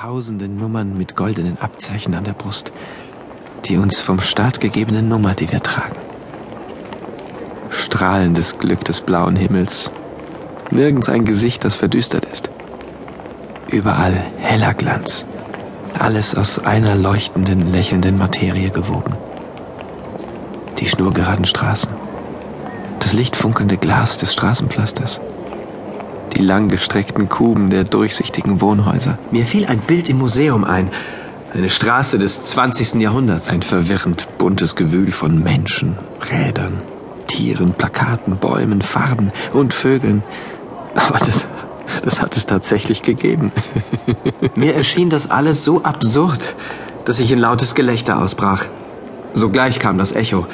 [0.00, 2.70] tausende Nummern mit goldenen Abzeichen an der Brust,
[3.64, 5.96] die uns vom Staat gegebene Nummer, die wir tragen.
[7.70, 9.90] Strahlendes Glück des blauen Himmels,
[10.70, 12.48] nirgends ein Gesicht, das verdüstert ist.
[13.72, 15.26] Überall heller Glanz,
[15.98, 19.16] alles aus einer leuchtenden, lächelnden Materie gewoben.
[20.78, 21.90] Die schnurgeraden Straßen,
[23.00, 25.20] das lichtfunkelnde Glas des Straßenpflasters,
[26.36, 29.18] die langgestreckten Kuben der durchsichtigen Wohnhäuser.
[29.30, 30.90] Mir fiel ein Bild im Museum ein.
[31.52, 32.94] Eine Straße des 20.
[32.94, 33.50] Jahrhunderts.
[33.50, 35.96] Ein verwirrend buntes Gewühl von Menschen,
[36.30, 36.82] Rädern,
[37.26, 40.22] Tieren, Plakaten, Bäumen, Farben und Vögeln.
[40.94, 41.46] Aber das,
[42.02, 43.52] das hat es tatsächlich gegeben.
[44.54, 46.54] Mir erschien das alles so absurd,
[47.04, 48.64] dass ich in lautes Gelächter ausbrach.
[49.34, 50.46] Sogleich kam das Echo.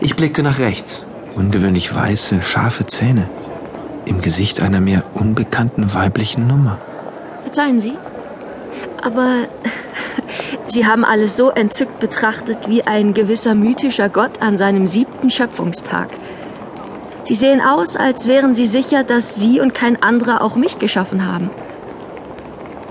[0.00, 1.06] Ich blickte nach rechts.
[1.34, 3.28] Ungewöhnlich weiße, scharfe Zähne
[4.10, 6.78] im Gesicht einer mir unbekannten weiblichen Nummer.
[7.42, 7.94] Verzeihen Sie,
[9.00, 9.46] aber
[10.66, 16.08] Sie haben alles so entzückt betrachtet wie ein gewisser mythischer Gott an seinem siebten Schöpfungstag.
[17.24, 21.24] Sie sehen aus, als wären Sie sicher, dass Sie und kein anderer auch mich geschaffen
[21.26, 21.50] haben.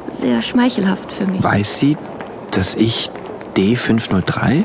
[0.10, 1.44] Sehr schmeichelhaft für mich.
[1.44, 1.98] Weiß sie,
[2.52, 3.12] dass ich
[3.58, 4.64] D503,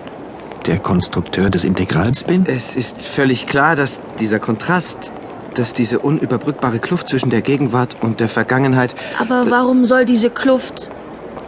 [0.66, 2.44] der Konstrukteur des Integrals, bin?
[2.46, 5.12] Es ist völlig klar, dass dieser Kontrast,
[5.58, 8.94] dass diese unüberbrückbare Kluft zwischen der Gegenwart und der Vergangenheit.
[9.18, 10.90] Aber warum soll diese Kluft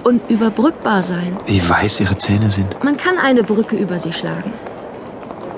[0.04, 1.36] unüberbrückbar sein?
[1.46, 2.82] Wie weiß ihre Zähne sind?
[2.84, 4.52] Man kann eine Brücke über sie schlagen.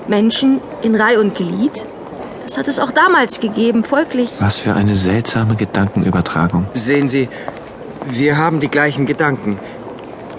[0.07, 1.85] Menschen in Reih und Glied,
[2.45, 4.31] das hat es auch damals gegeben, folglich.
[4.39, 6.65] Was für eine seltsame Gedankenübertragung.
[6.73, 7.29] Sehen Sie,
[8.07, 9.59] wir haben die gleichen Gedanken.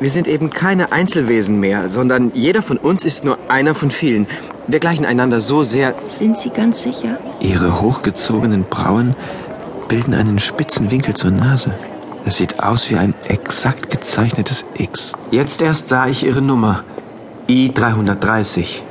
[0.00, 4.26] Wir sind eben keine Einzelwesen mehr, sondern jeder von uns ist nur einer von vielen.
[4.70, 5.96] Wir gleichen einander so sehr.
[6.08, 7.18] Sind Sie ganz sicher?
[7.40, 9.16] Ihre hochgezogenen Brauen
[9.88, 11.74] bilden einen spitzen Winkel zur Nase.
[12.24, 15.12] Es sieht aus wie ein exakt gezeichnetes X.
[15.32, 16.84] Jetzt erst sah ich ihre Nummer.
[17.48, 18.82] I330.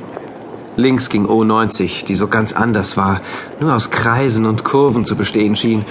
[0.76, 3.22] Links ging O90, die so ganz anders war,
[3.58, 5.86] nur aus Kreisen und Kurven zu bestehen schien.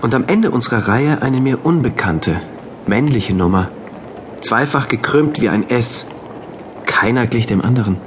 [0.00, 2.40] Und am Ende unserer Reihe eine mir unbekannte,
[2.86, 3.68] männliche Nummer.
[4.40, 6.06] Zweifach gekrümmt wie ein S.
[6.86, 7.98] Keiner glich dem anderen.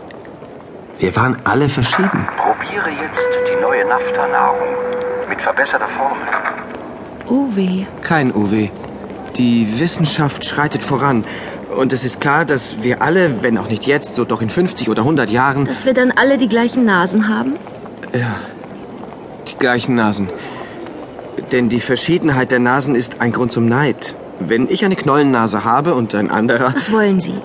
[1.00, 2.28] Wir waren alle verschieden.
[2.38, 4.68] Probiere jetzt die neue Nafta-Nahrung
[5.30, 6.24] mit verbesserter Formel.
[7.56, 7.86] Weh.
[8.02, 8.70] Kein Uwe.
[9.38, 11.24] Die Wissenschaft schreitet voran.
[11.76, 14.90] Und es ist klar, dass wir alle, wenn auch nicht jetzt, so doch in 50
[14.90, 17.54] oder 100 Jahren, Dass wir dann alle die gleichen Nasen haben?
[18.14, 18.36] ja,
[19.48, 20.30] die gleichen Nasen.
[21.52, 24.16] Denn die Verschiedenheit der Nasen ist ein Grund zum Neid.
[24.40, 27.36] Wenn ich eine Knollennase habe und ein anderer, Was wollen Sie?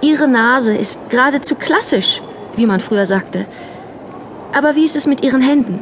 [0.00, 2.22] Ihre Nase ist geradezu klassisch,
[2.58, 3.46] wie man früher sagte.
[4.52, 5.80] Aber wie ist es mit Ihren Händen?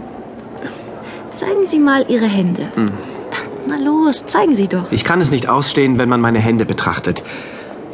[1.33, 2.69] Zeigen Sie mal Ihre Hände.
[3.69, 4.91] Na los, zeigen Sie doch.
[4.91, 7.23] Ich kann es nicht ausstehen, wenn man meine Hände betrachtet.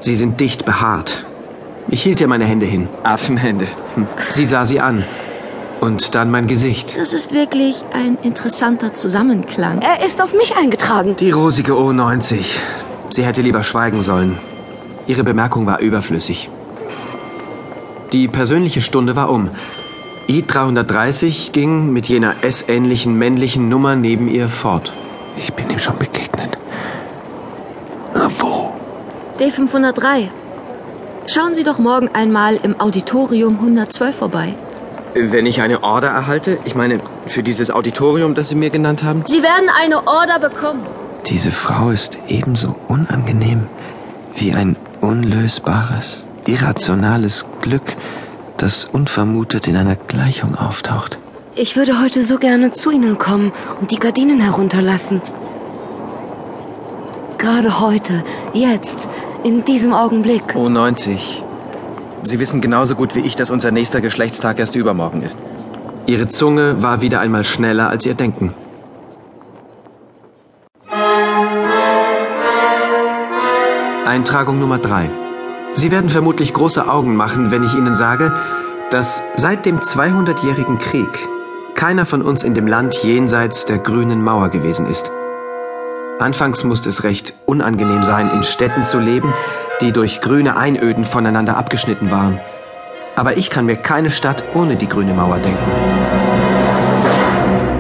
[0.01, 1.25] Sie sind dicht behaart.
[1.89, 2.89] Ich hielt ihr meine Hände hin.
[3.03, 3.67] Affenhände.
[3.95, 4.07] Hm.
[4.29, 5.05] Sie sah sie an.
[5.81, 6.97] Und dann mein Gesicht.
[6.97, 9.81] Das ist wirklich ein interessanter Zusammenklang.
[9.81, 11.17] Er ist auf mich eingetragen.
[11.17, 12.45] Die rosige O90.
[13.11, 14.39] Sie hätte lieber schweigen sollen.
[15.07, 16.51] Ihre Bemerkung war überflüssig.
[18.13, 19.51] Die persönliche Stunde war um.
[20.29, 24.93] I330 ging mit jener S-ähnlichen männlichen Nummer neben ihr fort.
[25.37, 26.59] Ich bin ihm schon begegnet.
[28.15, 28.73] Na wo?
[29.39, 30.29] D503.
[31.27, 34.55] Schauen Sie doch morgen einmal im Auditorium 112 vorbei.
[35.15, 39.23] Wenn ich eine Order erhalte, ich meine, für dieses Auditorium, das Sie mir genannt haben,
[39.27, 40.83] Sie werden eine Order bekommen.
[41.27, 43.69] Diese Frau ist ebenso unangenehm
[44.35, 47.97] wie ein unlösbares, irrationales Glück,
[48.57, 51.19] das unvermutet in einer Gleichung auftaucht.
[51.55, 55.21] Ich würde heute so gerne zu Ihnen kommen und die Gardinen herunterlassen.
[57.39, 59.09] Gerade heute, jetzt,
[59.45, 60.55] in diesem Augenblick.
[60.55, 61.43] O90.
[62.23, 65.37] Sie wissen genauso gut wie ich, dass unser nächster Geschlechtstag erst übermorgen ist.
[66.07, 68.55] Ihre Zunge war wieder einmal schneller als ihr Denken.
[74.07, 75.09] Eintragung Nummer 3.
[75.75, 78.33] Sie werden vermutlich große Augen machen, wenn ich Ihnen sage,
[78.91, 81.09] dass seit dem 200-jährigen Krieg
[81.75, 85.11] keiner von uns in dem Land jenseits der grünen Mauer gewesen ist.
[86.19, 89.33] Anfangs musste es recht unangenehm sein, in Städten zu leben,
[89.81, 92.39] die durch grüne Einöden voneinander abgeschnitten waren.
[93.17, 95.59] Aber ich kann mir keine Stadt ohne die grüne Mauer denken.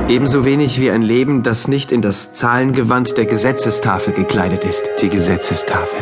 [0.09, 4.85] Ebenso wenig wie ein Leben, das nicht in das Zahlengewand der Gesetzestafel gekleidet ist.
[5.00, 6.00] Die Gesetzestafel.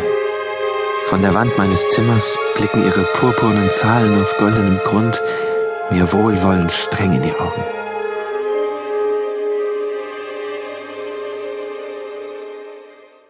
[1.10, 5.20] Von der Wand meines Zimmers blicken ihre purpurnen Zahlen auf goldenem Grund
[5.90, 7.79] mir wohlwollend streng in die Augen.